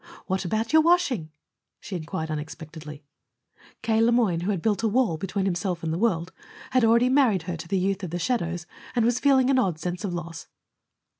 "What 0.25 0.45
about 0.45 0.73
your 0.73 0.81
washing?" 0.81 1.29
she 1.79 1.95
inquired 1.95 2.31
unexpectedly. 2.31 3.03
K. 3.83 4.01
Le 4.01 4.11
Moyne, 4.11 4.39
who 4.39 4.49
had 4.49 4.59
built 4.63 4.81
a 4.81 4.87
wall 4.87 5.15
between 5.15 5.45
himself 5.45 5.83
and 5.83 5.93
the 5.93 5.99
world, 5.99 6.33
had 6.71 6.83
already 6.83 7.07
married 7.07 7.43
her 7.43 7.55
to 7.55 7.67
the 7.67 7.77
youth 7.77 8.01
of 8.01 8.09
the 8.09 8.17
shadows, 8.17 8.65
and 8.95 9.05
was 9.05 9.19
feeling 9.19 9.51
an 9.51 9.59
odd 9.59 9.77
sense 9.77 10.03
of 10.03 10.11
loss. 10.11 10.47